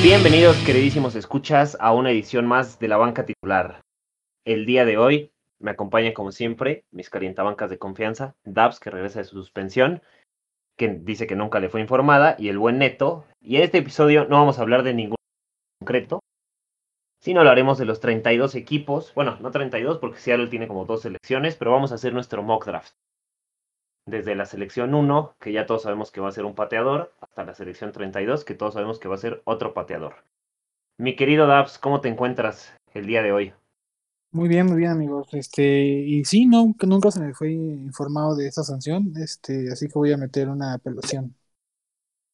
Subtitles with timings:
[0.00, 3.80] Bienvenidos, queridísimos escuchas, a una edición más de la banca titular.
[4.44, 9.18] El día de hoy me acompañan, como siempre, mis calientabancas de confianza, Dabs, que regresa
[9.18, 10.00] de su suspensión,
[10.76, 13.24] que dice que nunca le fue informada, y el buen Neto.
[13.40, 15.16] Y en este episodio no vamos a hablar de ningún
[15.80, 16.20] concreto,
[17.20, 19.12] sino hablaremos de los 32 equipos.
[19.14, 22.66] Bueno, no 32, porque Seattle tiene como dos selecciones, pero vamos a hacer nuestro mock
[22.66, 22.92] draft.
[24.08, 27.44] Desde la selección 1, que ya todos sabemos que va a ser un pateador, hasta
[27.44, 30.24] la selección 32, que todos sabemos que va a ser otro pateador.
[30.98, 33.52] Mi querido Dabs, ¿cómo te encuentras el día de hoy?
[34.32, 35.28] Muy bien, muy bien, amigos.
[35.32, 39.98] Este, y sí, no, nunca se me fue informado de esa sanción, este, así que
[39.98, 41.34] voy a meter una apelación.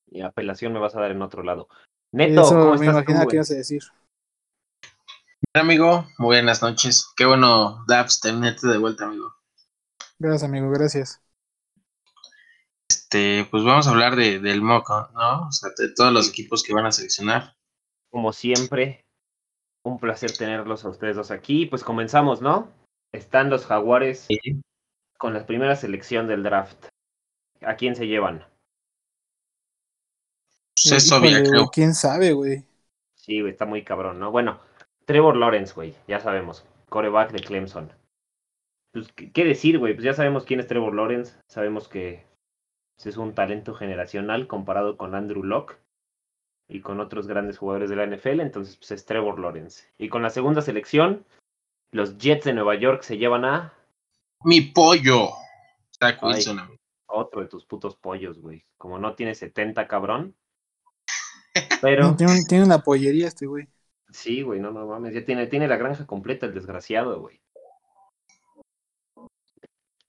[0.06, 1.66] Y apelación me vas a dar en otro lado.
[2.12, 3.82] Neto, Eso ¿cómo me estás imagino tú, que ibas a decir.
[5.52, 7.12] Hola, amigo, muy buenas noches.
[7.16, 9.34] Qué bueno, Dabs, tenerte de vuelta, amigo.
[10.20, 11.23] Gracias, amigo, gracias.
[13.14, 15.46] Este, pues vamos a hablar de, del mock, ¿no?
[15.46, 17.54] O sea, de todos los equipos que van a seleccionar.
[18.10, 19.04] Como siempre,
[19.84, 21.66] un placer tenerlos a ustedes dos aquí.
[21.66, 22.72] Pues comenzamos, ¿no?
[23.12, 24.26] Están los Jaguares
[25.16, 26.86] con la primera selección del draft.
[27.60, 28.44] ¿A quién se llevan?
[30.74, 31.68] Pues es obvio, creo.
[31.68, 32.64] ¿Quién sabe, güey?
[33.14, 34.32] Sí, güey, está muy cabrón, ¿no?
[34.32, 34.58] Bueno,
[35.04, 36.66] Trevor Lawrence, güey, ya sabemos.
[36.88, 37.92] Coreback de Clemson.
[38.92, 39.94] Pues, ¿qué, decir, güey?
[39.94, 41.36] Pues ya sabemos quién es Trevor Lawrence.
[41.48, 42.33] Sabemos que
[43.04, 45.76] es un talento generacional comparado con Andrew Locke
[46.68, 48.40] y con otros grandes jugadores de la NFL.
[48.40, 49.84] Entonces, pues es Trevor Lawrence.
[49.98, 51.24] Y con la segunda selección,
[51.90, 53.74] los Jets de Nueva York se llevan a
[54.44, 55.28] Mi pollo.
[55.98, 56.34] Zach Ay.
[56.34, 56.78] Wilson, amigo.
[57.06, 58.64] otro de tus putos pollos, güey.
[58.78, 60.34] Como no tiene 70, cabrón.
[61.82, 62.16] Pero.
[62.16, 63.68] Tiene, un- tiene una pollería este güey.
[64.10, 65.12] Sí, güey, no, no mames.
[65.14, 67.40] Ya tiene, tiene la granja completa el desgraciado, güey.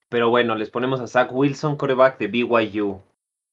[0.09, 3.03] Pero bueno, les ponemos a Zach Wilson, coreback de BYU.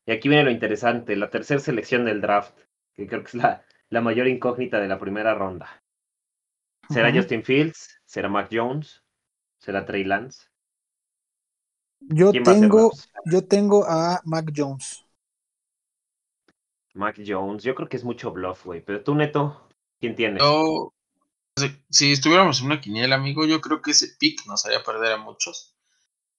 [0.06, 2.58] Y aquí viene lo interesante, la tercera selección del draft,
[2.94, 5.82] que creo que es la, la mayor incógnita de la primera ronda.
[6.88, 7.10] ¿Será.
[7.12, 7.98] Justin Fields?
[8.04, 9.02] ¿Será Mac Jones?
[9.58, 10.46] ¿Será Trey Lance?
[12.18, 12.92] Yo ¿Quién va a ser tengo,
[13.24, 15.04] yo tengo a Mac Jones.
[16.94, 17.62] Mac Jones.
[17.64, 18.80] Yo creo que es mucho bluff, güey.
[18.82, 19.68] Pero tú, Neto,
[20.00, 20.42] ¿quién tienes?
[20.42, 20.92] Yo,
[21.56, 25.12] si- si estuviéramos en una quiniela, amigo, yo creo que ese pick nos haría perder
[25.12, 25.71] a muchos.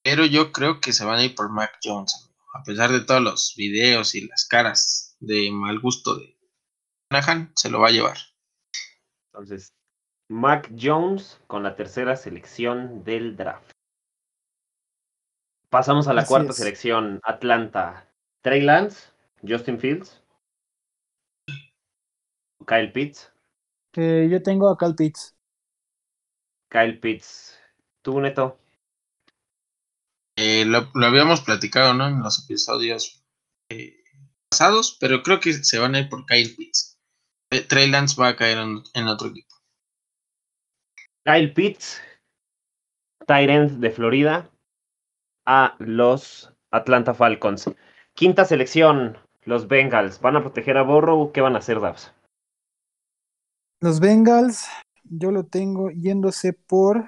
[0.03, 2.33] Pero yo creo que se van a ir por Mac Jones, amigo.
[2.55, 6.37] A pesar de todos los videos y las caras de mal gusto de
[7.11, 8.17] Shanahan, se lo va a llevar.
[9.31, 9.73] Entonces,
[10.29, 13.71] Mac Jones con la tercera selección del draft.
[15.69, 16.57] Pasamos a la Así cuarta es.
[16.57, 18.07] selección, Atlanta.
[18.41, 19.09] Trey Lance,
[19.41, 20.21] Justin Fields,
[22.67, 23.31] Kyle Pitts,
[23.95, 25.35] Eh, yo tengo a Cal Pitts.
[26.69, 27.57] Kyle Pitts.
[28.01, 28.59] ¿Tú, Neto?
[30.35, 32.07] Eh, lo, lo habíamos platicado, ¿no?
[32.07, 33.23] En los episodios
[33.69, 34.03] eh,
[34.49, 36.97] pasados, pero creo que se van a ir por Kyle Pitts.
[37.51, 39.55] Eh, Trey Lance va a caer en, en otro equipo.
[41.25, 42.01] Kyle Pitts,
[43.27, 44.49] end de Florida,
[45.45, 47.69] a los Atlanta Falcons.
[48.13, 50.19] Quinta selección, los Bengals.
[50.19, 51.31] ¿Van a proteger a Burrow?
[51.31, 52.13] ¿Qué van a hacer, Dabs?
[53.81, 54.67] Los Bengals,
[55.03, 57.07] yo lo tengo yéndose por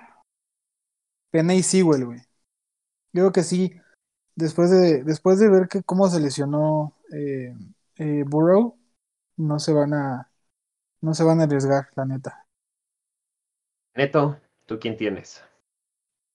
[1.32, 2.20] Penny Sewell, güey.
[3.16, 3.74] Yo creo que sí,
[4.36, 7.56] después de, después de ver que cómo se lesionó eh,
[7.96, 8.78] eh, Burrow,
[9.38, 10.30] no se van a,
[11.00, 12.46] no se van a arriesgar, la neta.
[13.96, 15.42] Neto, ¿tú quién tienes?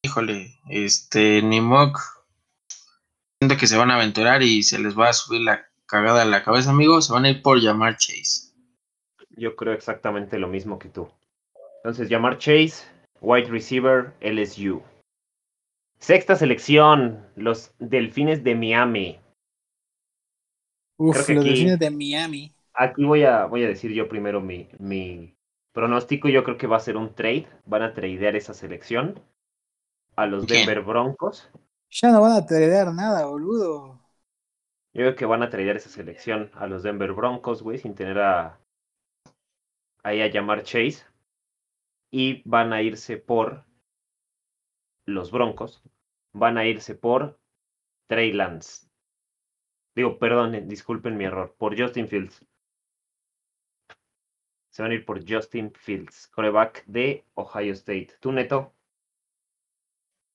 [0.03, 2.01] Híjole, este, ni mock.
[3.39, 6.25] Siento que se van a aventurar y se les va a subir la cagada a
[6.25, 7.03] la cabeza, amigo.
[7.03, 8.55] Se van a ir por llamar Chase.
[9.37, 11.11] Yo creo exactamente lo mismo que tú.
[11.85, 12.87] Entonces, llamar Chase,
[13.21, 14.83] wide receiver, LSU.
[16.01, 19.21] Sexta selección, los Delfines de Miami.
[20.97, 22.55] Creo Uf, que los aquí- delfines de Miami.
[22.73, 25.37] Aquí voy a, voy a decir yo primero mi, mi
[25.73, 26.29] pronóstico.
[26.29, 27.47] Yo creo que va a ser un trade.
[27.67, 29.21] Van a tradear esa selección
[30.17, 30.47] a los.
[30.47, 31.51] Denver Broncos.
[31.91, 34.01] Ya no van a tradear nada, boludo.
[34.95, 38.19] Yo creo que van a tradear esa selección a los Denver Broncos, güey, sin tener
[38.19, 38.59] a
[40.03, 41.05] ahí a llamar Chase.
[42.13, 43.65] Y van a irse por
[45.11, 45.83] los Broncos.
[46.33, 47.41] Van a irse por
[48.09, 48.89] Trey Lance.
[49.95, 51.55] Digo, perdón, eh, disculpen mi error.
[51.59, 52.45] Por Justin Fields.
[54.71, 58.17] Se van a ir por Justin Fields, coreback de Ohio State.
[58.21, 58.73] ¿Tú, Neto?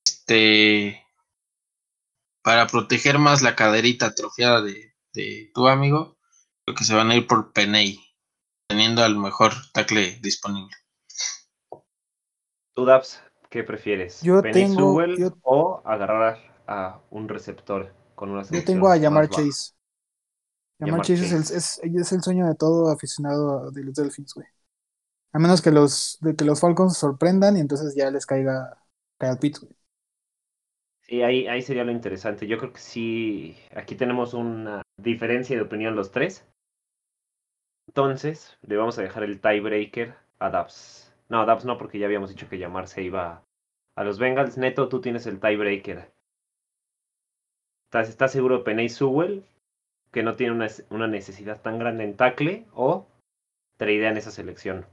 [0.06, 1.06] Este,
[2.44, 6.18] para proteger más la caderita atrofiada de, de tu amigo,
[6.66, 8.00] creo que se van a ir por Peney,
[8.68, 10.75] teniendo al mejor tackle disponible.
[12.75, 13.22] ¿Tú, Dabs?
[13.55, 14.21] ¿Qué prefieres?
[14.21, 18.97] Yo ¿Penny tengo- Sewell yo- o agarrar a un receptor con una Yo tengo a
[18.97, 19.29] llamar?
[19.29, 19.71] Chase.
[20.77, 24.45] Jamar Chase es el, es, es el sueño de todo aficionado de los Dolphins, güey.
[25.31, 28.77] A menos que los, de que los Falcons sorprendan y entonces ya les caiga
[29.17, 29.73] Kyle Pitts, güey.
[31.03, 32.45] Sí, ahí, ahí sería lo interesante.
[32.47, 36.45] Yo creo que sí, aquí tenemos una diferencia de opinión los tres.
[37.87, 41.04] Entonces, le vamos a dejar el tiebreaker a Dubs.
[41.30, 43.44] No, a Dubs no, porque ya habíamos dicho que llamar se iba
[43.95, 44.57] a los Bengals.
[44.57, 46.12] Neto, tú tienes el tiebreaker.
[47.88, 49.44] ¿Estás, estás seguro de Penay Sewell?
[50.12, 53.07] Que no tiene una, una necesidad tan grande en tackle o
[53.77, 54.86] tradean esa selección.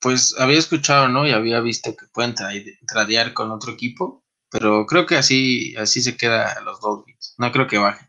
[0.00, 1.26] Pues había escuchado, ¿no?
[1.26, 6.00] Y había visto que pueden trade- tradear con otro equipo, pero creo que así, así
[6.02, 7.34] se queda a los Dolphins.
[7.38, 8.08] No creo que bajen.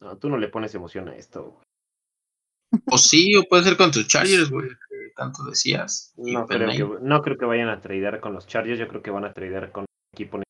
[0.00, 1.42] No, tú no le pones emoción a esto.
[1.50, 2.82] güey.
[2.86, 4.68] O sí, o puede ser con tus Chargers, güey,
[5.10, 6.14] que tanto decías.
[6.16, 6.76] Y No creo, Penny.
[6.76, 8.78] que, no creo que vayan a tradear con los Chargers.
[8.78, 10.40] Yo creo que van a tradear con un equipo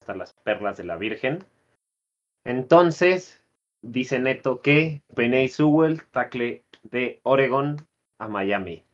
[0.00, 1.44] hasta las perlas de la Virgen.
[2.44, 3.42] Entonces,
[3.82, 7.86] dice Neto que Peney Sewell, tackle de Oregon
[8.18, 8.84] a Miami.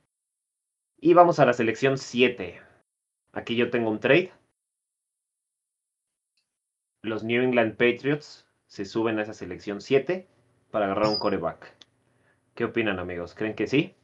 [1.00, 2.60] Y vamos a la selección 7.
[3.32, 4.32] Aquí yo tengo un trade.
[7.02, 10.26] Los New England Patriots se suben a esa selección 7
[10.70, 11.74] para agarrar un coreback.
[12.56, 13.34] ¿Qué opinan, amigos?
[13.34, 13.94] ¿Creen que sí?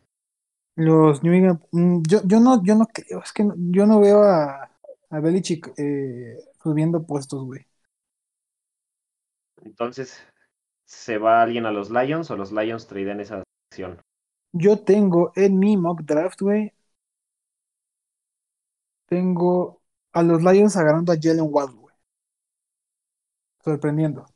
[0.76, 4.00] Los New England, mm, yo, yo no, yo no creo, es que no- yo no
[4.00, 4.70] veo a,
[5.10, 7.66] a Belichick eh, subiendo puestos, güey.
[9.64, 10.22] Entonces,
[10.86, 13.42] ¿se va alguien a los Lions o los Lions tradean esa
[13.72, 14.00] selección?
[14.52, 16.72] Yo tengo en mi mock draft, güey,
[19.06, 19.82] tengo
[20.12, 21.94] a los Lions agarrando a Jalen Waddle, güey.
[23.64, 24.26] Sorprendiendo.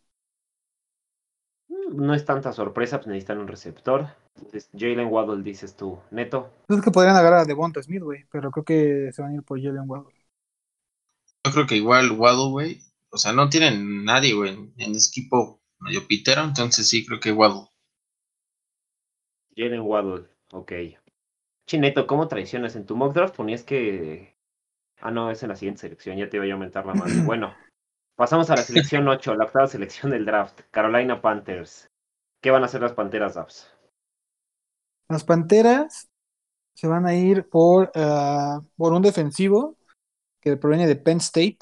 [1.97, 4.09] No es tanta sorpresa, pues necesitan un receptor.
[4.37, 5.99] Entonces, Jalen Waddle, dices tú.
[6.11, 9.35] Neto, Es que podrían agarrar a Devonta Smith, güey, pero creo que se van a
[9.35, 10.15] ir por Jalen Waddle.
[11.45, 12.81] Yo creo que igual Waddle, güey.
[13.11, 17.33] O sea, no tienen nadie, güey, en, ese equipo medio pitero, entonces sí creo que
[17.33, 17.69] Waddle.
[19.57, 20.73] Jalen Waddle, ok.
[21.67, 22.75] Chineto, ¿cómo traicionas?
[22.77, 24.35] En tu mock draft ponías que...
[25.01, 27.05] Ah, no, es en la siguiente selección, ya te iba a aumentar la mano.
[27.25, 27.55] Bueno,
[28.17, 30.61] pasamos a la selección 8, la octava selección del draft.
[30.71, 31.89] Carolina Panthers.
[32.43, 33.71] ¿Qué van a hacer las Panteras, Dabs?
[35.09, 36.09] Las Panteras
[36.75, 39.77] se van a ir por, ah, por un defensivo
[40.41, 41.59] que proviene de Penn State.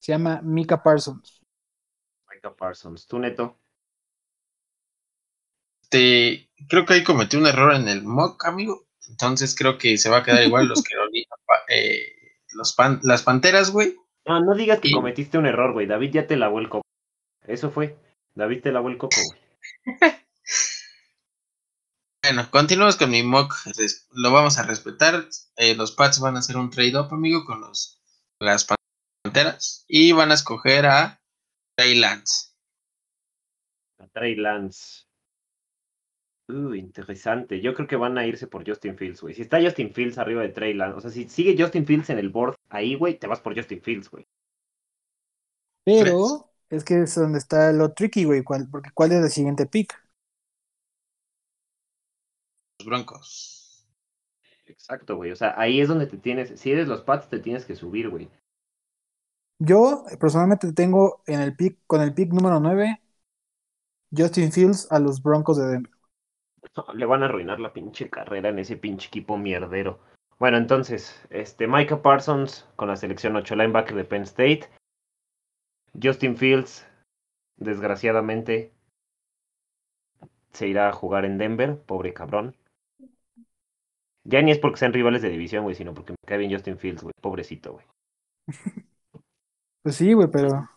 [0.00, 1.42] Se llama Mika Parsons.
[2.30, 3.06] Micah Parsons.
[3.06, 3.58] ¿Tú, Neto?
[5.82, 8.86] Este, creo que ahí cometí un error en el mock, amigo.
[9.08, 12.02] Entonces creo que se va a quedar igual los Carolina, pa- eh,
[12.52, 13.96] los pan- las Panteras, güey.
[14.28, 15.86] No, no digas que cometiste un error, güey.
[15.86, 16.84] David ya te lavó el coco.
[17.46, 17.96] Eso fue.
[18.34, 19.40] David te lavó el coco, güey.
[22.20, 23.54] Bueno, continuamos con mi mock.
[24.12, 25.24] Lo vamos a respetar.
[25.56, 28.02] Eh, los Pats van a hacer un trade-up, amigo, con los,
[28.38, 28.66] las
[29.24, 29.86] Panteras.
[29.88, 31.22] Y van a escoger a
[31.74, 32.50] Trey Lance.
[33.98, 35.07] A Trey Lance.
[36.48, 37.60] Uh, interesante.
[37.60, 39.34] Yo creo que van a irse por Justin Fields, güey.
[39.34, 42.18] Si está Justin Fields arriba de Trey Lance, o sea, si sigue Justin Fields en
[42.18, 44.26] el board ahí, güey, te vas por Justin Fields, güey.
[45.84, 48.44] Pero es que es donde está lo tricky, güey.
[48.44, 49.94] cuál- porque ¿cuál es el siguiente pick?
[52.80, 53.86] Los Broncos.
[54.66, 55.32] Exacto, güey.
[55.32, 56.58] O sea, ahí es donde te tienes.
[56.60, 58.30] Si eres los Pats, te tienes que subir, güey.
[59.60, 63.00] Yo personalmente tengo en el pick, con el pick número 9,
[64.16, 65.92] Justin Fields a los Broncos de Denver.
[66.94, 69.98] Le van a arruinar la pinche carrera en ese pinche equipo mierdero.
[70.38, 74.68] Bueno, entonces, este, Micah Parsons con la selección 8 linebacker de Penn State.
[76.00, 76.86] Justin Fields,
[77.56, 78.72] desgraciadamente,
[80.52, 82.56] se irá a jugar en Denver, pobre cabrón.
[84.24, 86.78] Ya ni es porque sean rivales de división, güey, sino porque me cae bien Justin
[86.78, 87.86] Fields, güey, pobrecito, güey.
[89.80, 90.68] Pues sí, güey, pero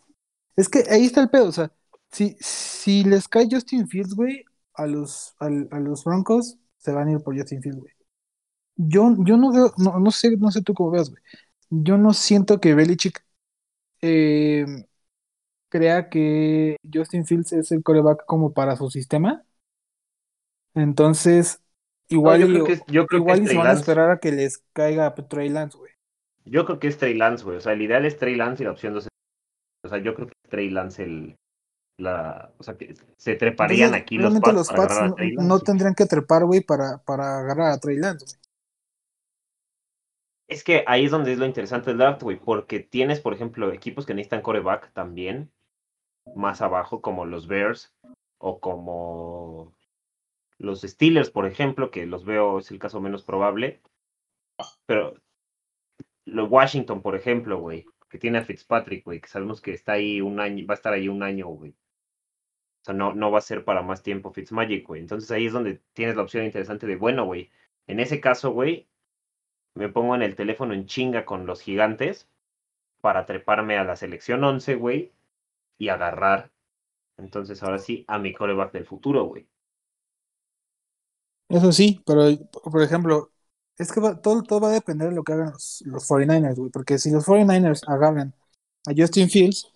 [0.56, 1.72] es que ahí está el pedo, o sea,
[2.12, 7.08] si, si les cae Justin Fields, güey, a los, al- a, los Broncos, se van
[7.08, 7.94] a ir por Justin Fields, güey.
[8.76, 11.22] Yo, yo no veo, no, no sé, no sé tú cómo veas, güey.
[11.70, 13.24] Yo no siento que Belichick
[14.02, 14.66] eh,
[15.70, 19.44] crea que Justin Fields es el coreback como para su sistema.
[20.74, 21.62] Entonces,
[22.10, 23.74] igual, yo y- creo que es- yo creo que igual es y se van a
[23.74, 25.92] esperar a que les caiga Trey Lance, güey.
[26.46, 27.58] Yo creo que es Trey Lance, güey.
[27.58, 29.08] O sea, el ideal es Trey Lance y la opción 2
[29.86, 31.36] O sea, yo creo que es Trey Lance el.
[31.98, 35.44] La, o sea, que se treparían Entonces, aquí los Pats los para Pats agarrar a
[35.44, 38.42] no, tendrían que trepar, güey, para, para agarrar a Trey Lance, güey.
[40.48, 43.72] Es que ahí es donde es lo interesante del draft, güey, porque tienes, por ejemplo,
[43.72, 45.50] equipos que necesitan coreback también,
[46.36, 47.94] más abajo, como los Bears
[48.38, 49.74] o como
[50.58, 53.82] los Steelers, por ejemplo, que los veo, es el caso menos probable.
[54.86, 55.16] Pero
[56.26, 57.86] lo Washington, por ejemplo, güey.
[58.10, 60.94] que tiene a Fitzpatrick, güey, que sabemos que está ahí un año, va a estar
[60.94, 61.74] ahí un año, güey.
[62.82, 65.02] O sea, no, no va a ser para más tiempo Fitzmagic, güey.
[65.02, 67.52] Entonces ahí es donde tienes la opción interesante de, bueno, güey,
[67.88, 68.88] en ese caso, güey,
[69.76, 72.28] me pongo en el teléfono en chinga con los gigantes
[73.02, 75.14] para treparme a la selección 11, güey,
[75.78, 76.52] y agarrar.
[77.18, 79.48] Entonces ahora sí a mi coreback del futuro, güey.
[81.50, 82.24] Eso sí, pero
[82.64, 83.32] por ejemplo,
[83.78, 86.72] es que todo, todo va a depender de lo que hagan los, los 49ers, güey.
[86.72, 88.34] Porque si los 49ers agarran
[88.88, 89.72] a Justin Fields,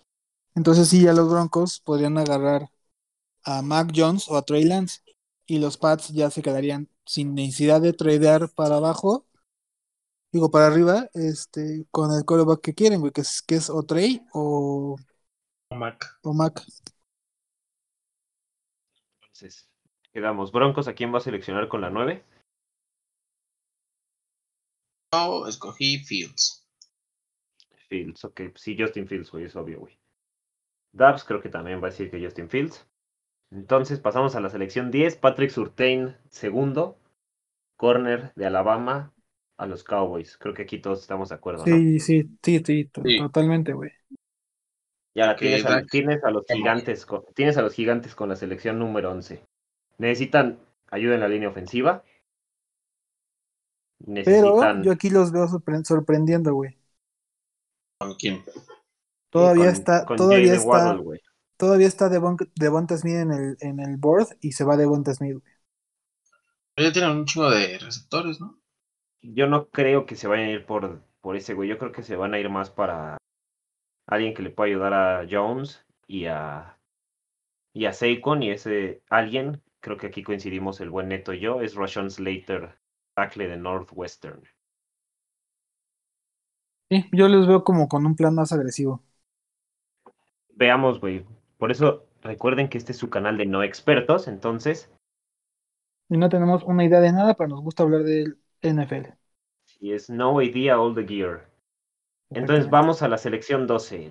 [0.54, 2.70] entonces sí, ya los Broncos podrían agarrar
[3.46, 5.00] a Mac Jones o a Trey Lance.
[5.46, 9.26] Y los Pats ya se quedarían sin necesidad de tradear para abajo,
[10.32, 13.84] digo para arriba, este, con el coreback que quieren, güey, que es, que es o
[13.84, 14.96] Trey o,
[15.70, 16.18] Mac.
[16.22, 16.60] o Mac.
[19.22, 19.68] Entonces,
[20.12, 20.50] quedamos.
[20.50, 22.24] Broncos, ¿a quién va a seleccionar con la 9?
[25.12, 26.66] Yo escogí Fields.
[27.88, 28.40] Fields, ok.
[28.56, 29.96] Sí, Justin Fields, güey, es obvio, güey.
[30.92, 32.84] Dubs creo que también va a decir que Justin Fields.
[33.52, 35.16] Entonces pasamos a la selección 10.
[35.16, 36.98] Patrick Surtain, segundo.
[37.78, 39.12] Corner de Alabama
[39.58, 40.38] a los Cowboys.
[40.38, 41.76] Creo que aquí todos estamos de acuerdo, ¿no?
[41.76, 43.18] Sí, sí, sí, sí, to- Sí.
[43.18, 43.90] totalmente, güey.
[45.14, 48.28] Y ahora tienes a, Dak- tienes a los gigantes con, tienes a los gigantes con
[48.28, 49.42] la selección número 11.
[49.98, 50.58] Necesitan
[50.90, 52.02] ayuda en la línea ofensiva.
[53.98, 56.76] Pero Necesitan yo aquí los veo sorpre- sorprendiendo, güey.
[57.98, 58.42] ¿Con quién?
[59.30, 61.20] Todavía con- está, con todavía está, Waddle, güey.
[61.56, 65.32] Todavía está Devon, Devonta Smith en el, en el board y se va Devonta Smith,
[65.40, 65.52] güey.
[66.74, 68.58] Pero ya tienen un chingo de receptores, ¿no?
[69.20, 71.68] Yo no creo que se vayan a ir por, por ese güey.
[71.68, 73.18] Yo creo que se van a ir más para
[74.08, 76.78] alguien que le pueda ayudar a Jones y a
[77.74, 81.60] y a Saquon y ese alguien, creo que aquí coincidimos el buen Neto y yo,
[81.60, 82.76] es Rashawn Slater,
[83.14, 84.42] tackle de Northwestern.
[86.90, 89.02] Sí, yo los veo como con un plan más agresivo.
[90.56, 91.24] Veamos, güey.
[91.58, 94.90] Por eso recuerden que este es su canal de no expertos, entonces,
[96.08, 99.14] Y no tenemos una idea de nada, pero nos gusta hablar del NFL.
[99.66, 101.48] si es no idea all the gear.
[102.30, 104.10] Entonces vamos a la selección 12.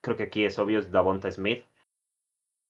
[0.00, 1.64] Creo que aquí es obvio, es Davonta Smith.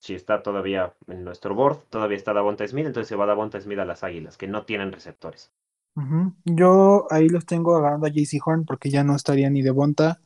[0.00, 3.78] Si está todavía en nuestro board, todavía está Davonta Smith, entonces se va Davonta Smith
[3.78, 5.52] a las Águilas, que no tienen receptores.
[5.94, 6.34] Ujú.
[6.44, 10.20] Yo ahí los tengo agarrando a JC Horn porque ya no estaría ni Devonta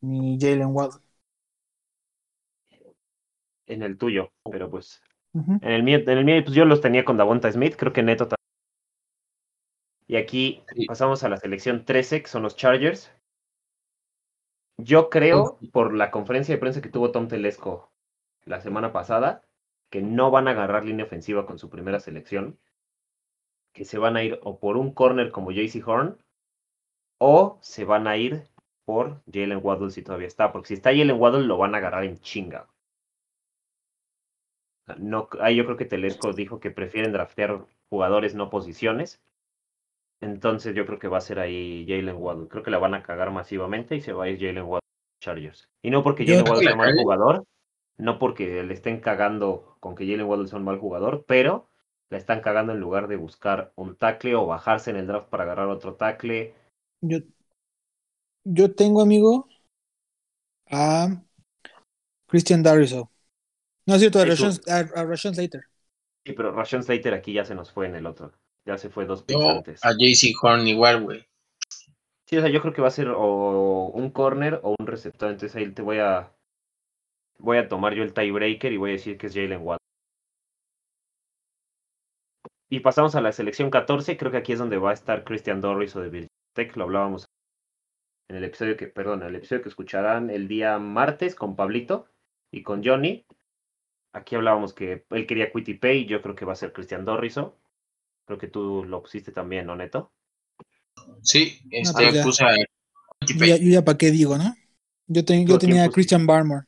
[0.00, 1.00] ni Jalen Waddle.
[3.68, 5.02] En el tuyo, pero pues
[5.62, 8.02] en el mío, en el mío pues yo los tenía con Davonta Smith, creo que
[8.02, 8.38] Neto también.
[10.06, 10.86] Y aquí Sí.
[10.86, 13.12] pasamos a la selección 13, que son los Chargers.
[14.78, 17.92] Yo creo, por la conferencia de prensa que tuvo Tom Telesco
[18.44, 19.42] la semana pasada,
[19.90, 22.58] que no van a agarrar línea ofensiva con su primera selección,
[23.74, 26.16] que se van a ir o por un corner como JC Horn,
[27.18, 28.44] o se van a ir
[28.84, 32.04] por Jalen Waddle si todavía está, porque si está Jalen Waddle lo van a agarrar
[32.04, 32.68] en chinga.
[34.98, 39.20] No, ahí yo creo que Telesco dijo que prefieren draftear jugadores, no posiciones.
[40.20, 42.48] Entonces yo creo que va a ser ahí Jalen Waddle.
[42.48, 44.80] Creo que la van a cagar masivamente y se va a ir Jalen Waddle
[45.22, 45.68] Chargers.
[45.82, 47.44] Y no porque Jalen Waddle sea mal jugador,
[47.98, 51.68] no porque le estén cagando con que Jalen Waddle sea un mal jugador, pero
[52.10, 55.44] la están cagando en lugar de buscar un tackle o bajarse en el draft para
[55.44, 56.54] agarrar otro tackle.
[57.00, 57.18] Yo,
[58.44, 59.46] yo tengo, amigo,
[60.70, 61.08] a
[62.26, 63.10] Christian Dariso.
[63.88, 64.26] No es cierto, a.
[64.26, 65.62] Rashawn, a, a Rashawn Slater.
[66.26, 68.32] Sí, pero Rashawn Slater aquí ya se nos fue en el otro.
[68.66, 69.82] Ya se fue dos picks antes.
[69.82, 71.26] a JC Horn igual, güey.
[72.26, 75.30] Sí, o sea, yo creo que va a ser o un corner o un receptor.
[75.30, 76.30] Entonces ahí te voy a.
[77.38, 79.78] Voy a tomar yo el tiebreaker y voy a decir que es Jalen Waddle.
[82.68, 84.18] Y pasamos a la selección 14.
[84.18, 86.76] Creo que aquí es donde va a estar Christian Dorris o de Virginia Tech.
[86.76, 87.24] Lo hablábamos
[88.28, 92.06] en el episodio que, perdón, en el episodio que escucharán el día martes con Pablito
[92.52, 93.24] y con Johnny.
[94.18, 96.06] Aquí hablábamos que él quería Quitty Pay.
[96.06, 97.56] Yo creo que va a ser Christian Dorriso.
[98.26, 100.12] Creo que tú lo pusiste también, ¿no, Neto?
[101.22, 102.22] Sí, este pues ya.
[102.24, 102.56] puse a
[103.26, 104.54] Yo ya, para qué digo, ¿no?
[105.06, 105.90] Yo, ten- ¿Tú yo a quién tenía a?
[105.90, 106.66] Christian Barmore.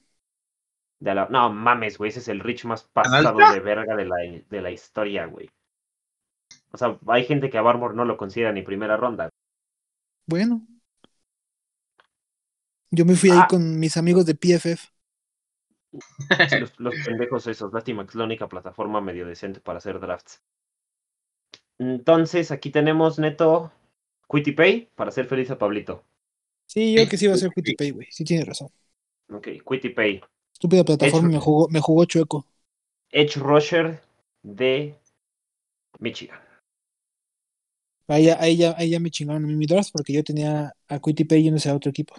[1.01, 4.05] De la- No mames, güey, ese es el Rich más ¿Tan pasado de verga de
[4.07, 4.17] la,
[4.49, 5.51] de la historia, güey.
[6.73, 9.29] O sea, hay gente que a Barmore no lo considera ni primera ronda.
[10.27, 10.67] Bueno.
[12.93, 13.47] Yo me fui ahí Ah.
[13.49, 14.89] con mis amigos de PFF.
[16.45, 17.73] Sí, los, los pendejos esos.
[17.73, 20.43] Lástima que es la única plataforma medio decente para hacer drafts.
[21.81, 23.73] Entonces, aquí tenemos neto
[24.31, 26.05] Quitty Pay para hacer feliz a Pablito.
[26.67, 27.53] Sí, yo que sí iba a ser sí.
[27.53, 28.07] Quitty Pay, güey.
[28.11, 28.69] Sí tienes razón.
[29.33, 30.21] Ok, Quitty Pay.
[30.53, 31.29] Estúpida plataforma Hecho.
[31.29, 32.47] me jugó, me jugó chueco.
[33.13, 34.01] Edge Rusher
[34.43, 34.99] de
[36.01, 36.41] Michigan.
[38.09, 40.75] Ahí, ya- ahí, ya, ahí ya me chingaron a mí mi draft porque yo tenía
[40.89, 42.15] a Quitty Pay yéndose a otro equipo.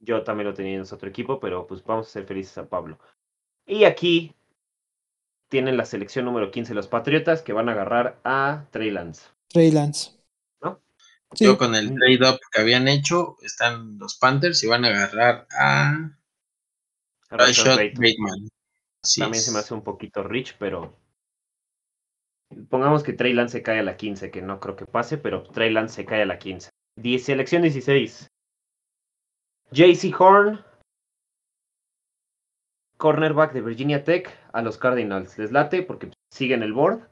[0.00, 2.98] Yo también lo tenía en otro equipo, pero pues vamos a ser felices a Pablo.
[3.66, 4.34] Y aquí
[5.48, 9.22] tienen la selección número 15 los Patriotas que van a agarrar a Trey Lance.
[9.48, 10.10] Trey Lance.
[10.60, 10.80] ¿No?
[11.32, 11.44] Sí.
[11.44, 15.90] Yo con el trade-up que habían hecho, están los Panthers y van a agarrar a
[17.30, 18.48] A Rashad Bateman.
[19.18, 19.44] También es.
[19.44, 20.96] se me hace un poquito rich, pero
[22.68, 25.42] pongamos que Trey Lance se cae a la 15, que no creo que pase, pero
[25.44, 26.70] Trey Lance se cae a la 15.
[26.96, 28.28] Die- selección 16.
[29.72, 30.64] JC Horn,
[32.98, 35.38] cornerback de Virginia Tech, a los Cardinals.
[35.38, 35.82] ¿Les late?
[35.82, 37.08] Porque siguen el board.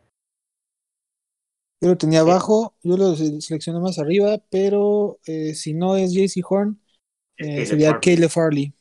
[1.80, 6.14] Yo lo tenía abajo, yo lo se- seleccioné más arriba, pero eh, si no es
[6.14, 6.80] JC Horn,
[7.37, 8.00] Es eh, sería.
[8.00, 8.73] Caleb Farley.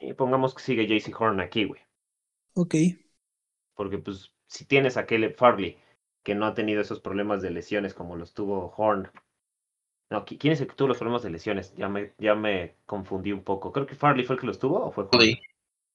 [0.00, 1.80] Y pongamos que sigue JC Horn aquí, güey.
[2.54, 2.74] Ok.
[3.76, 5.76] Porque pues si tienes a Caleb Farley,
[6.24, 9.10] que no ha tenido esos problemas de lesiones como los tuvo Horn.
[10.10, 11.74] No, ¿qui- ¿quién es el que tuvo los problemas de lesiones?
[11.76, 13.72] Ya me, ya me confundí un poco.
[13.72, 15.06] Creo que Farley fue el que los tuvo o fue?
[15.06, 15.40] Farley.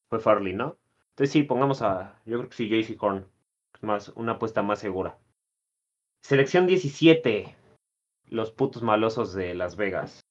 [0.09, 0.77] Fue Farley, ¿no?
[1.11, 2.19] Entonces sí, pongamos a.
[2.25, 3.25] Yo creo que sí, JC Horn.
[3.81, 5.17] Más, una apuesta más segura.
[6.21, 7.55] Selección 17.
[8.27, 10.21] Los putos malosos de Las Vegas.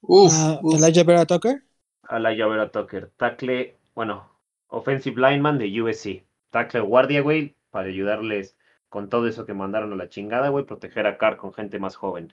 [0.00, 0.32] Uf.
[0.72, 1.62] Elijah Vera Tucker.
[2.02, 3.10] A la Vera Tucker.
[3.16, 4.30] Tackle, bueno,
[4.68, 6.24] offensive lineman de USC.
[6.50, 8.56] Tackle guardia, güey, para ayudarles
[8.88, 11.96] con todo eso que mandaron a la chingada, güey, proteger a Carr con gente más
[11.96, 12.32] joven.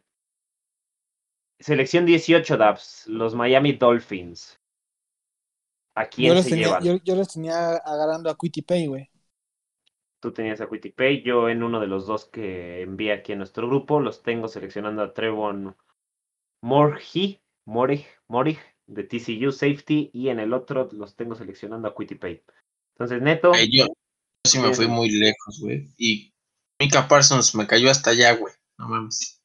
[1.63, 3.07] Selección 18, Dabs.
[3.07, 4.59] Los Miami Dolphins.
[5.95, 6.83] ¿A Yo quién los, se tenía, llevan?
[6.83, 9.09] yo, yo los tenía agarrando a Quitty Pay, güey.
[10.19, 13.67] Tú tenías a Pay, yo en uno de los dos que envié aquí en nuestro
[13.67, 15.75] grupo, los tengo seleccionando a Trevon
[16.61, 22.43] Morgi, Morig, Morig de TCU Safety, y en el otro los tengo seleccionando a Pay.
[22.95, 23.93] Entonces, neto, Eh, yo, yo
[24.45, 25.89] sí me fui muy lejos, güey.
[25.97, 26.33] Y
[26.79, 28.53] Mika Parsons me cayó hasta allá, güey.
[28.77, 29.42] No mames.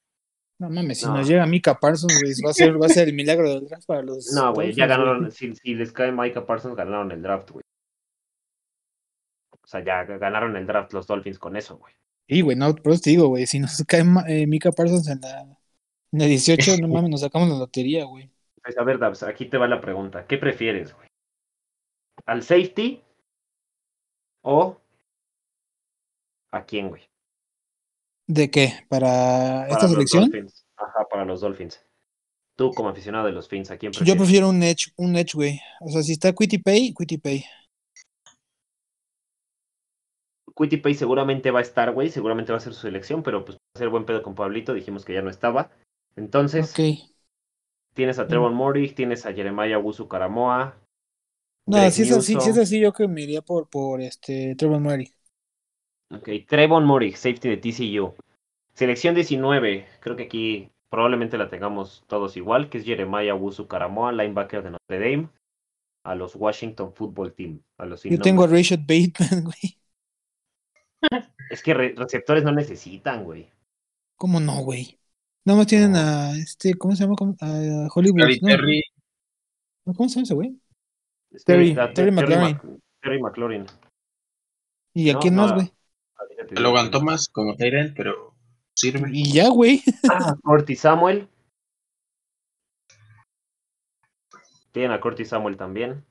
[0.59, 1.15] No mames, si No.
[1.17, 3.87] nos llega Mika Parsons, güey, va a ser, va a ser el milagro del draft
[3.87, 4.33] para los.
[4.35, 7.63] no, güey, ya ganaron, si, si les cae Micah Parsons, ganaron el draft, güey.
[9.63, 11.95] O sea, ya ganaron el draft los Dolphins con eso, güey.
[12.29, 15.21] Sí, güey, no, por eso te digo, güey, si nos cae eh, Mika Parsons en
[15.21, 18.29] la, en la 18, no mames, nos sacamos la lotería, güey.
[18.63, 20.27] Pues, a ver, Dabs, aquí te va la pregunta.
[20.27, 21.07] ¿Qué prefieres, güey?
[22.27, 23.01] ¿Al safety
[24.43, 24.77] o
[26.51, 27.03] a quién, güey?
[28.29, 28.75] ¿De qué?
[28.89, 30.23] ¿Para Para esta los selección?
[30.25, 30.65] Dolphins.
[30.77, 31.81] Ajá, para los Dolphins.
[32.57, 34.23] Tú, como aficionado de los Fins, ¿a quién Yo prefieres?
[34.23, 35.61] prefiero un edge, un edge, güey.
[35.81, 37.45] O sea, si está Quitty Pay, Quitty Pay.
[40.83, 42.11] Pay seguramente va a estar, güey.
[42.11, 44.75] Seguramente va a ser su selección, pero pues va a ser buen pedo con Pablito.
[44.75, 45.71] Dijimos que ya no estaba.
[46.17, 46.99] Entonces, Ok.
[47.95, 50.77] tienes a Trevor Morig, tienes a Jeremiah Wusu Karamoa.
[51.67, 54.81] No, si es así, si es así, yo que me iría por, por este Trevor
[54.81, 55.13] Murray.
[56.11, 58.15] Ok, Trevon Morig, safety de TCU.
[58.75, 64.13] Selección 19, creo que aquí probablemente la tengamos todos igual, que es Jeremiah Wusu Karamoa,
[64.13, 65.29] linebacker de Notre Dame,
[66.05, 67.61] a los Washington Football Team.
[67.79, 68.47] A los sin Yo tengo a.
[68.47, 69.79] Rashad Bateman, güey.
[71.51, 73.49] Es que re- receptores no necesitan, güey.
[74.19, 74.99] ¿Cómo no, güey?
[75.47, 75.99] Nada más tienen No.
[75.99, 77.15] a este, ¿cómo se llama?
[77.17, 77.37] ¿Cómo?
[77.41, 78.21] A Hollywood.
[78.21, 78.49] Terry, ¿no?
[78.49, 78.83] Terry,
[79.87, 79.95] ¿No?
[79.95, 80.61] ¿Cómo se llama ese güey?
[81.47, 82.61] Terry, Terry- Terry McLaurin.
[83.01, 83.67] Terry McLaurin.
[84.93, 85.73] ¿Y a No, no, más, güey?
[86.39, 86.91] Ahorita te te digo lo quién.
[86.91, 88.35] Thomas como Tyrant, pero
[88.75, 89.11] sirve.
[89.13, 89.83] Y ya, güey.
[90.11, 91.29] Ah, Curtis Samuel.
[94.73, 96.05] Tienen a Curtis Samuel también.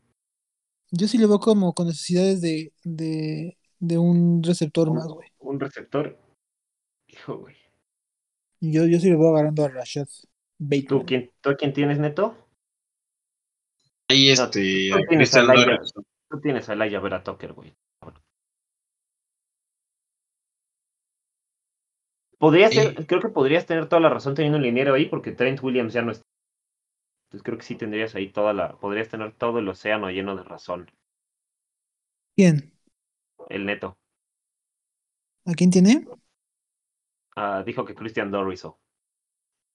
[0.92, 5.30] Yo sí le veo como con necesidades de, de, de un receptor más, güey.
[5.40, 6.18] Un receptor.
[7.08, 7.56] Hijo, güey.
[8.60, 10.08] Y Yo, yo sí le veo agarrando a Rashad
[10.58, 10.88] Bateman.
[10.88, 12.36] ¿Tú quién, ¿Tú a quién tienes, Neto?
[14.10, 15.42] Ahí No, este, tú tienes a.
[15.44, 15.94] Doris.
[16.30, 17.74] Tú tienes a Elijah Vera Tucker, güey.
[22.40, 25.62] Podría ser, creo que podrías tener toda la razón teniendo un liniero ahí, porque Trent
[25.64, 26.26] Williams ya no está.
[27.28, 30.44] Entonces creo que sí tendrías ahí toda la, podrías tener todo el océano lleno de
[30.44, 30.92] razón.
[32.36, 32.72] ¿Quién?
[33.50, 33.98] El neto.
[35.46, 35.94] ¿A quién tiene?
[37.38, 38.80] Ah, dijo que Christian Dorriso.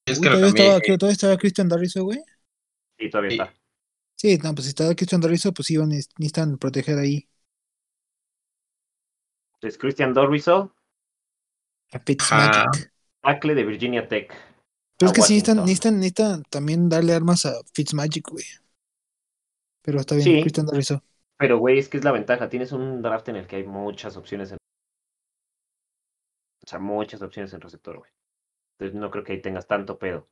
[0.07, 2.21] Es que todavía, estaba, que todavía estaba Christian Darriso, güey.
[2.99, 3.31] Sí, todavía Sí.
[3.31, 3.55] está.
[4.17, 7.29] Sí, no, pues si estaba Christian Darriso, pues iban, necesitan proteger ahí
[9.55, 10.75] Entonces Christian Dorriso,
[11.93, 12.93] a Fitzmagic.
[13.23, 14.33] Tackle de Virginia Tech.
[14.99, 15.65] Pero es que sí necesitan, Washington.
[15.65, 18.45] necesitan, necesitan también darle armas a Fitzmagic, güey.
[19.83, 20.41] Pero está bien, Sí.
[20.41, 20.67] Christian.
[21.39, 22.49] Pero, güey, es que es la ventaja.
[22.49, 24.53] Tienes un draft en el que hay muchas opciones.
[24.53, 24.59] En...
[26.65, 28.11] O sea, muchas opciones en receptor, güey.
[28.79, 30.29] Entonces no creo que ahí tengas tanto pedo.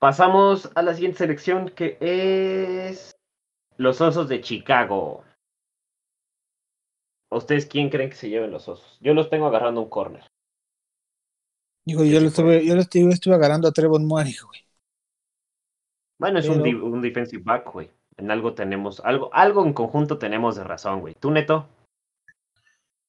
[0.00, 3.12] Pasamos a la siguiente selección que es
[3.76, 5.24] los Osos de Chicago.
[7.30, 8.98] ¿Ustedes quién creen que se lleven los Osos?
[9.00, 10.31] Yo los tengo agarrando un corner.
[11.84, 14.60] Digo, yo lo estuve, yo lo estuve, estuve agarrando a Trevon Moore, güey.
[16.18, 17.90] Bueno, es un, Pero- un defensive back, güey.
[18.16, 21.14] En algo tenemos, algo, algo en conjunto tenemos de razón, güey.
[21.14, 21.68] ¿Tú, Neto?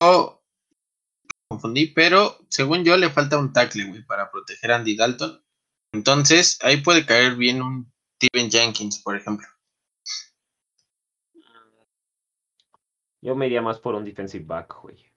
[0.02, 0.42] Yo
[1.48, 5.44] confundí, pero según yo le falta un tackle, güey, para proteger a Andy Dalton.
[5.94, 9.48] Entonces, ahí puede caer bien un Steven Jenkins, por ejemplo.
[13.22, 15.13] Yo me iría más por un defensive back, güey.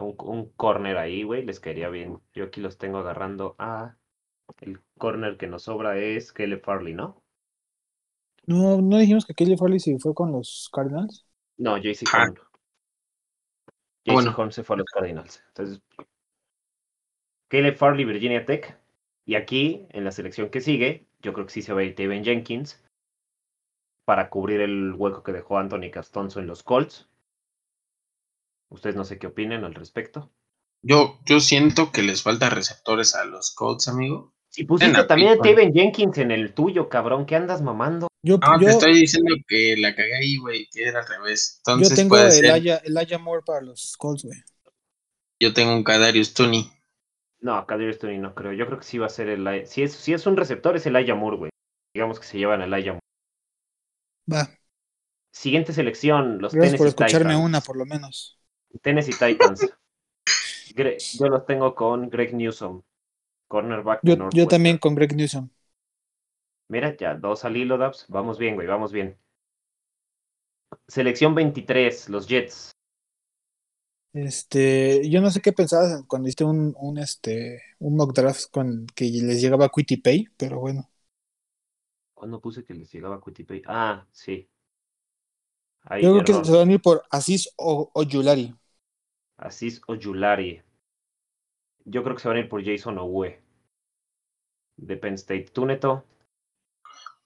[0.00, 2.20] Un, un corner ahí, güey, les caería bien.
[2.34, 3.96] Yo aquí los tengo agarrando a...
[4.60, 7.22] El corner que nos sobra es Caleb Farley, ¿no?
[8.46, 11.26] No, no dijimos que Kelly Farley se fue con los Cardinals.
[11.58, 12.22] No, JC Ah.
[12.22, 12.34] Horn.
[14.04, 14.34] JC bueno.
[14.36, 15.42] Horn se fue a los Cardinals.
[15.48, 15.82] Entonces,
[17.48, 18.78] Caleb Farley, Virginia Tech.
[19.26, 21.94] Y aquí, en la selección que sigue, yo creo que sí se va a ir
[21.94, 22.82] Taven Jenkins
[24.06, 27.06] para cubrir el hueco que dejó Anthony Castonzo en los Colts.
[28.70, 30.32] Ustedes no sé qué opinen al respecto.
[30.82, 34.34] Yo, yo siento que les falta receptores a los Colts, amigo.
[34.48, 35.38] Si pusiste también a.
[35.38, 38.08] Taven Jenkins en el tuyo, cabrón, ¿qué andas mamando?
[38.22, 41.60] Yo, No, yo, te estoy diciendo que la cagué ahí, güey, que era al revés.
[41.66, 42.50] yo Entonces tengo puede el ser.
[42.52, 44.38] Aya, el Aya Moore para los Colts, güey.
[45.40, 46.70] Yo tengo un Kadarius Tony.
[47.40, 48.52] No, Kadir Stoney no creo.
[48.52, 49.66] Yo creo que sí va a ser el...
[49.66, 51.50] Si es, si es un receptor, es el Aya Moore, güey.
[51.94, 53.00] Digamos que se llevan el Aya Moore.
[54.30, 54.50] Va.
[55.32, 57.44] Siguiente selección, los Gracias por escucharme Titans.
[57.44, 58.37] una, por lo menos.
[58.82, 59.74] Tennessee Titans.
[60.74, 62.82] Gre- yo los tengo con Greg Newsom,
[63.48, 64.04] cornerback.
[64.06, 64.48] de Yo, yo Northwestern.
[64.48, 65.50] también con Greg Newsom.
[66.70, 68.06] Mira, ya, dos al hilo, Dabs.
[68.08, 69.18] Vamos bien, güey, vamos bien.
[70.86, 72.72] Selección 23, los Jets.
[74.12, 78.86] Este, yo no sé qué pensabas cuando hiciste un, un, este, un mock draft con
[78.94, 80.90] que les llegaba Quitty Pay, pero bueno.
[82.14, 83.62] ¿Cuándo puse que les llegaba Pay?
[83.66, 84.46] Ah, sí.
[86.02, 88.54] Yo creo que se van a ir por Aziz o, o Yulari.
[89.38, 90.62] Aziz Ojulari.
[91.84, 93.40] Yo creo que se van a ir por Jason Owe.
[94.76, 95.50] De Penn State.
[95.52, 96.04] ¿Tú, Neto?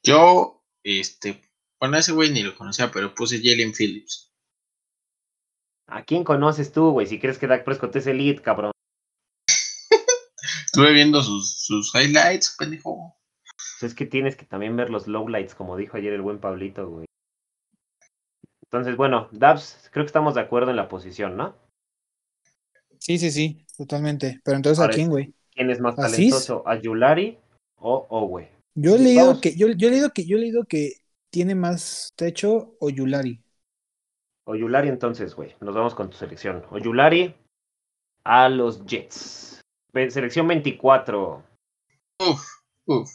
[0.02, 1.40] Yo, este,
[1.80, 4.30] bueno, ese güey ni lo conocía, pero puse Jalen Phillips.
[5.86, 7.06] ¿A quién conoces tú, güey?
[7.06, 8.72] Si crees que Dak Prescott es elite, cabrón.
[10.66, 13.16] Estuve viendo sus, sus highlights, pendejo.
[13.80, 16.88] Pues es que tienes que también ver los lowlights, como dijo ayer el buen Pablito,
[16.88, 17.06] güey.
[18.72, 21.54] Entonces, bueno, Dabs, creo que estamos de acuerdo en la posición, ¿no?
[22.98, 24.40] Sí, sí, sí, totalmente.
[24.42, 25.34] Pero entonces, ¿a quién, güey?
[25.50, 26.62] ¿Quién es más talentoso?
[26.66, 27.38] ¿A Yulari
[27.76, 28.50] o Owe?
[28.74, 30.94] Yo he leído que, yo, yo he leído que, yo he leído que
[31.30, 33.42] tiene más techo o Yulari.
[34.46, 35.54] Oyulari entonces, güey.
[35.60, 36.64] Nos vamos con tu selección.
[36.70, 37.34] Oyulari
[38.24, 39.60] a los Jets.
[39.92, 41.44] Selección 24.
[42.20, 42.42] Uf,
[42.86, 43.10] uf.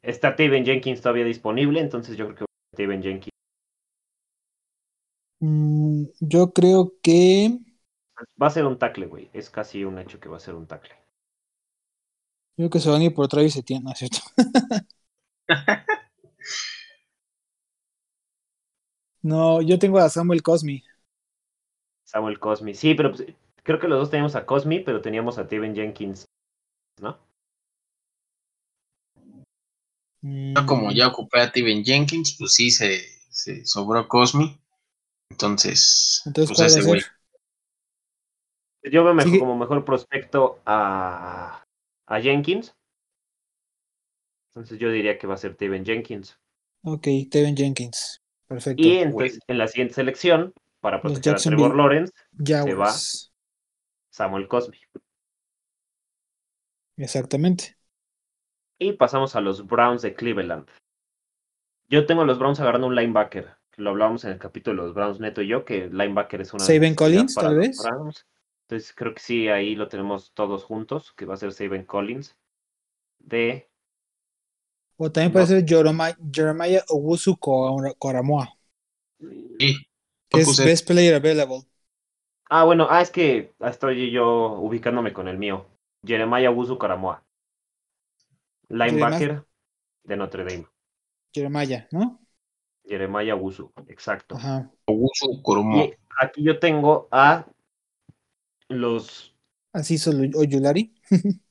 [0.00, 3.32] Está Taven Jenkins todavía disponible, entonces yo creo que Taven Jenkins.
[5.42, 7.58] Mm, yo creo que
[8.42, 9.30] Va a ser un tackle, güey.
[9.32, 10.94] Es casi un hecho que va a ser un tackle.
[12.56, 14.20] yo creo que se van a ir por Travis Etienne, ¿no es cierto?
[19.22, 20.82] no, yo tengo a Samuel Cosmi.
[22.04, 22.74] Samuel Cosmi.
[22.74, 23.24] Sí, pero pues,
[23.64, 26.24] creo que los dos teníamos a Cosmi, pero teníamos a Taven Jenkins,
[27.00, 27.18] ¿no?
[30.22, 34.58] Mm, Yo como ya ocupé a Steven Jenkins, pues sí se, se sobró Cosmi.
[35.32, 37.02] Entonces, Entonces, pues ¿cuál va ese güey.
[38.92, 41.64] Yo veo mejor, como mejor prospecto a,
[42.06, 42.74] a Jenkins.
[44.50, 46.38] Entonces yo diría que va a ser Taven Jenkins.
[46.82, 48.20] Ok, Tevin Jenkins.
[48.46, 48.82] Perfecto.
[48.82, 53.32] Y entonces en la siguiente selección, para proteger a Trevor Lawrence, Jaguars.
[54.10, 54.76] Samuel Cosmi.
[56.98, 57.76] Exactamente.
[58.78, 60.68] Y pasamos a los Browns de Cleveland.
[61.88, 63.56] Yo tengo a los Browns agarrando un linebacker.
[63.72, 66.52] Que Lo hablábamos en el capítulo de los Browns Neto y yo, que linebacker es
[66.54, 67.78] una Saben Collins, tal vez.
[67.82, 68.26] Browns.
[68.68, 72.36] Entonces creo que sí, ahí lo tenemos todos juntos, que va a ser Saben Collins.
[73.18, 73.68] De
[74.96, 75.34] O también No.
[75.34, 78.48] puede ser Jeremiah, Jeremiah Owusu Koramoa,
[79.58, 79.76] Sí,
[80.30, 80.58] es.
[80.58, 81.62] Best Player Available.
[82.48, 85.66] Ah, bueno, ah, es que estoy yo ubicándome con el mío.
[86.06, 87.24] Jeremiah Wusu Karamoa.
[88.70, 89.44] Linebacker
[90.04, 90.66] de Notre Dame.
[91.34, 92.21] Jeremiah, ¿no?
[92.84, 94.36] Jeremiah Wusu, exacto.
[95.42, 95.84] Koromo.
[95.84, 97.46] Y aquí yo tengo a
[98.68, 99.34] los.
[99.72, 100.92] Así solo Oyulari.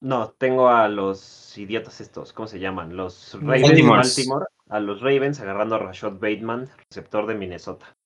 [0.00, 2.96] No, tengo a los idiotas estos, ¿cómo se llaman?
[2.96, 3.82] Los Ravens de.
[3.82, 4.46] Baltimore.
[4.68, 7.96] A los Ravens agarrando a Rashad Bateman, receptor de Minnesota.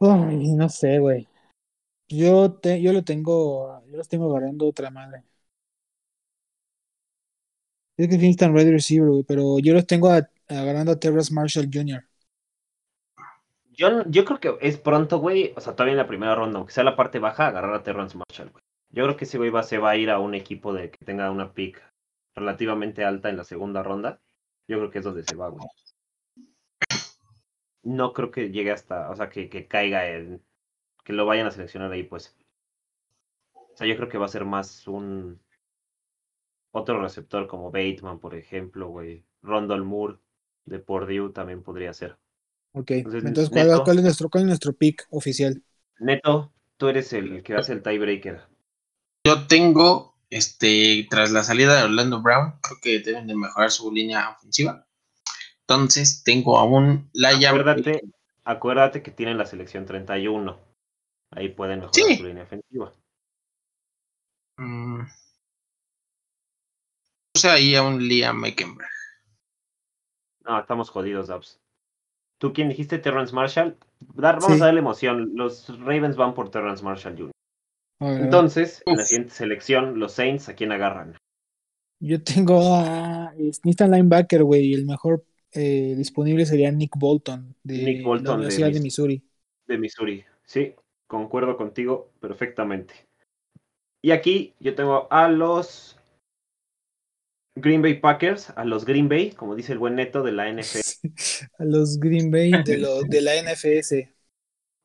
[0.00, 1.28] Ay, no sé, güey.
[2.08, 5.24] Yo, te, yo lo tengo, yo los tengo agarrando otra madre.
[7.98, 11.32] Es que Phoenix tan wide receiver, güey, pero yo los tengo a- agarrando a Terrace
[11.32, 12.04] Marshall Jr.
[13.70, 15.52] Yo, yo creo que es pronto, güey.
[15.56, 18.16] O sea, todavía en la primera ronda, aunque sea la parte baja, agarrar a Terrence
[18.16, 18.62] Marshall, güey.
[18.90, 21.30] Yo creo que ese güey se va a ir a un equipo de que tenga
[21.30, 21.82] una pick
[22.34, 24.20] relativamente alta en la segunda ronda,
[24.66, 25.66] yo creo que es donde se va, güey.
[27.82, 30.42] No creo que llegue hasta, o sea, que, que caiga en,
[31.04, 32.36] que lo vayan a seleccionar ahí, pues.
[33.52, 35.40] O sea, yo creo que va a ser más un
[36.72, 39.24] otro receptor como Bateman, por ejemplo, güey.
[39.42, 40.18] Rondell Moore
[40.68, 42.16] de Purdue también podría ser.
[42.72, 43.84] Ok, Entonces, entonces, ¿cuál, Neto.
[43.84, 45.62] cuál es nuestro, ¿cuál es nuestro pick oficial?
[45.98, 48.42] Neto, tú eres el que hace el tiebreaker.
[49.26, 53.90] Yo tengo, este, tras la salida de Orlando Brown, creo que deben de mejorar su
[53.90, 54.86] línea ofensiva.
[55.66, 57.50] Entonces, tengo aún Laia.
[57.50, 58.02] Acuérdate,
[58.44, 60.58] acuérdate que tienen la selección 31.
[61.30, 62.16] Ahí pueden mejorar Sí.
[62.16, 62.92] su línea ofensiva.
[64.58, 65.02] Mm.
[67.32, 68.88] Puse ahí a un Liam Meckenberg.
[70.48, 71.60] No, estamos jodidos, Dabs.
[72.40, 72.98] ¿Tú quién dijiste?
[72.98, 73.76] Terrence Marshall.
[74.14, 74.62] Dar, vamos Sí.
[74.62, 75.32] a darle emoción.
[75.34, 77.30] Los Ravens van por Terrence Marshall Jr.
[78.00, 81.16] Entonces, en la siguiente selección, los Saints, ¿a quién agarran?
[82.00, 84.66] Yo tengo a es- necesitan linebacker, güey.
[84.66, 88.72] y El mejor eh, disponible sería Nick Bolton de Nick Bolton la de Universidad de,
[88.74, 89.22] Mis- Missouri.
[89.66, 90.24] De Missouri.
[90.44, 90.74] Sí,
[91.08, 92.94] concuerdo contigo perfectamente.
[94.02, 95.97] Y aquí yo tengo a los
[97.60, 101.08] Green Bay Packers, a los Green Bay, como dice el buen neto de la NFL,
[101.58, 103.90] a los Green Bay de, lo, de la NFS.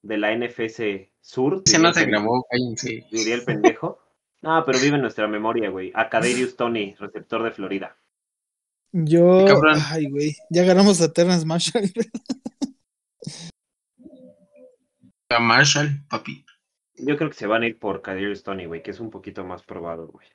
[0.04, 1.62] de la NFC Sur.
[1.66, 3.06] Ese diría no se grabó, cállense.
[3.12, 4.00] Diría el pendejo.
[4.44, 5.94] No, pero vive en nuestra memoria, güey.
[5.96, 7.98] A Kadarius Tony, receptor de Florida.
[8.92, 9.46] Yo,
[9.90, 11.90] ay, güey, ya agarramos a Terrence Marshall.
[15.30, 16.46] A Marshall, papi.
[16.96, 19.46] Yo creo que se van a ir por Kadarius Tony, güey, que es un poquito
[19.46, 20.28] más probado, güey.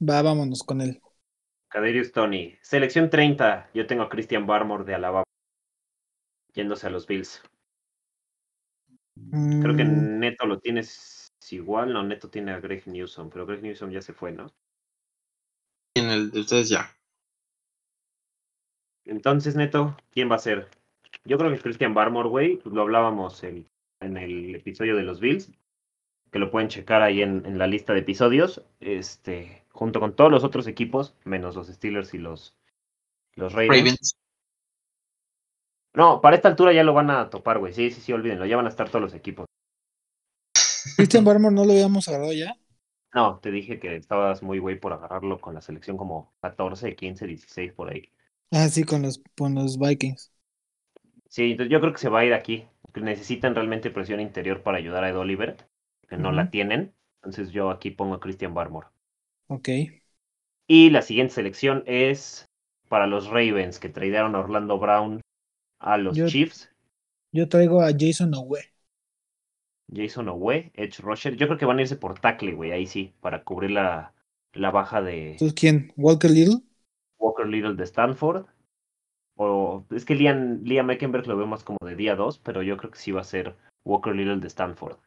[0.00, 1.00] Va, vámonos con él.
[1.68, 2.56] Kadarius Tony.
[2.62, 3.70] Selección 30.
[3.74, 5.24] Yo tengo a Christian Barmore de Alabama.
[6.54, 7.42] Yéndose a los Bills.
[9.30, 11.92] Creo que Mm, Neto lo tienes igual.
[11.92, 14.50] No, Neto tiene a Greg Newsom, pero Greg Newsom ya se fue, ¿no?
[15.94, 16.90] En el de ustedes ya.
[19.04, 20.68] Entonces, Neto, ¿quién va a ser?
[21.24, 23.66] Yo creo que Christian Barmore, güey, lo hablábamos en,
[24.00, 25.52] en el episodio de los Bills,
[26.30, 30.30] que lo pueden checar ahí en, en la lista de episodios, este, junto con todos
[30.30, 32.56] los otros equipos, menos los Steelers y los,
[33.34, 33.78] los Ravens.
[33.78, 34.16] Ravens.
[35.92, 37.72] No, para esta altura ya lo van a topar, güey.
[37.72, 39.46] Sí, sí, sí, olvídenlo, ya van a estar todos los equipos.
[40.96, 42.54] Christian Barmore no lo habíamos agarrado ya.
[43.12, 47.26] No, te dije que estabas muy güey por agarrarlo con la selección como 14, 15,
[47.26, 48.12] 16 por ahí.
[48.52, 50.32] Ah, sí, con los, con los Vikings.
[51.28, 52.66] Sí, entonces yo creo que se va a ir aquí.
[52.94, 55.56] necesitan realmente presión interior para ayudar a Ed Oliver,
[56.10, 56.92] que no la tienen.
[57.22, 58.88] Entonces yo aquí pongo a Christian Barmore.
[59.48, 59.68] Ok.
[60.66, 62.46] Y la siguiente selección es
[62.88, 65.20] para los Ravens, que tradearon a Orlando Brown
[65.78, 66.70] a los Yo- Chiefs.
[67.32, 68.58] Yo traigo a Jason Owe.
[69.92, 71.36] Jason Owe, Edge Rusher.
[71.36, 74.12] Yo creo que van a irse por tackle, güey, ahí sí, para cubrir la,
[74.52, 75.92] la baja de ¿Tú quién?
[75.96, 76.62] ¿Walker Little?
[77.18, 78.46] Walker Little de Stanford.
[79.36, 82.76] O es que Liam, Liam Eckenberg lo veo más como de día 2, pero yo
[82.76, 84.98] creo que sí va a ser Walker Little de Stanford.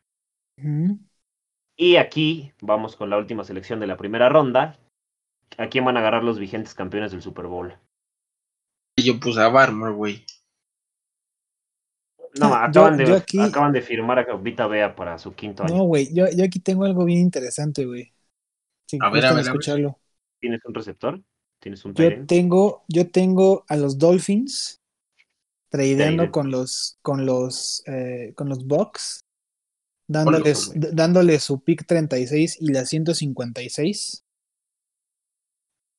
[1.76, 4.80] Y aquí vamos con la última selección de la primera ronda.
[5.58, 7.78] ¿A quién van a agarrar los vigentes campeones del Super Bowl?
[8.96, 10.26] Y yo puse a Barmore, güey.
[12.40, 15.36] No, Ah, acaban, yo- de, yo aquí- acaban de firmar a Vita Bea para su
[15.36, 15.76] quinto año.
[15.78, 18.12] No, güey, yo, yo aquí tengo algo bien interesante, güey.
[18.88, 19.46] Si A ver, a ver, a ver.
[19.46, 20.00] escucharlo.
[20.42, 21.22] ¿Tienes un receptor?
[21.62, 24.82] ¿Tienes un Yo tengo, yo tengo a los Dolphins
[25.70, 29.23] tradeando con los, con los, eh, con los Bucks,
[30.08, 30.80] dándoles, güey.
[30.80, 34.24] d- dándoles su pick 36 y la 156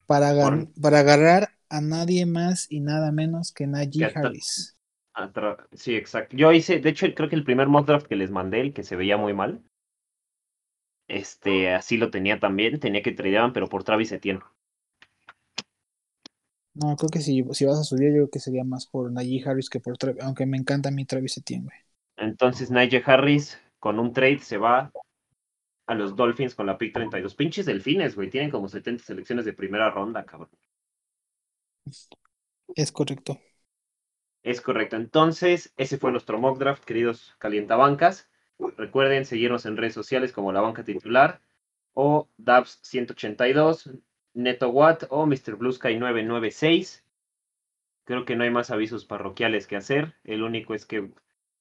[0.07, 4.77] para, agar- para agarrar a nadie más y nada menos que Najee Harris.
[5.13, 6.37] Atra- Sí, exacto.
[6.37, 8.85] Yo hice, de hecho, creo que el primer mock draft que les mandé, el que
[8.85, 9.63] se veía muy mal,
[11.09, 12.79] este, así lo tenía también.
[12.79, 14.43] Tenía que tradeaban, pero por Travis Etienne.
[16.75, 19.43] No, creo que si, si vas a subir, yo creo que sería más por Najee
[19.45, 21.77] Harris que por Travis, aunque me encanta a mí Travis Etienne, güey.
[22.17, 24.91] Entonces, Nigel Harris, con un trade, se va
[25.87, 27.35] a los Dolphins con la pick 32.
[27.35, 28.31] Pinches delfines, güey.
[28.31, 30.49] Tienen como 70 selecciones de primera ronda, cabrón.
[32.75, 33.39] Es correcto.
[34.43, 34.97] Es correcto.
[34.97, 38.31] Entonces, ese fue nuestro mock draft, queridos calientabancas.
[38.59, 41.43] Recuerden seguirnos en redes sociales como La Banca Titular
[41.93, 44.01] o Dabs182,
[44.33, 45.57] NetoWatt o Mr.
[45.57, 47.05] Blue Sky 996.
[48.05, 50.15] Creo que no hay más avisos parroquiales que hacer.
[50.25, 51.11] El único es que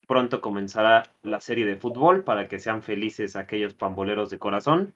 [0.08, 4.96] pronto comenzará la serie de fútbol para que sean felices aquellos pamboleros de corazón.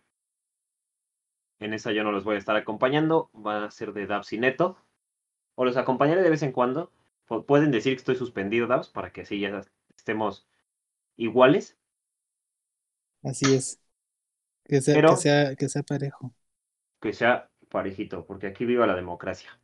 [1.60, 4.38] En esa yo no los voy a estar acompañando, van a ser de Dabs y
[4.40, 4.78] Neto.
[5.56, 6.92] O los acompañaré de vez en cuando.
[7.28, 9.62] Pu- Pueden decir que estoy suspendido, Dabs, para que así ya
[9.98, 10.48] estemos
[11.16, 11.78] iguales.
[13.24, 13.80] Así es.
[14.66, 16.34] Que sea, Pero- que sea, que sea parejo.
[17.02, 19.60] Que sea parejito, porque aquí viva la democracia.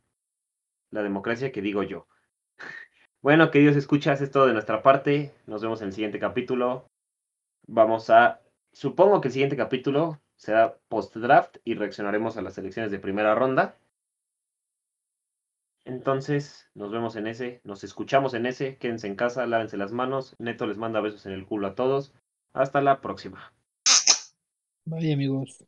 [0.90, 2.06] La democracia que digo yo.
[3.24, 5.32] Bueno, queridos escuchas, es todo de nuestra parte.
[5.46, 6.84] Nos vemos en el siguiente capítulo.
[7.66, 12.98] Vamos a, supongo que el siguiente capítulo será post-draft y reaccionaremos a las elecciones de
[12.98, 13.78] primera ronda.
[15.86, 20.36] Entonces, nos vemos en ese, nos escuchamos en ese, quédense en casa, lávense las manos,
[20.38, 22.12] Neto les manda besos en el culo a todos.
[22.52, 23.54] Hasta la próxima.
[24.84, 25.64] Bye amigos.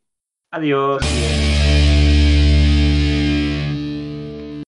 [0.51, 1.01] Adiós.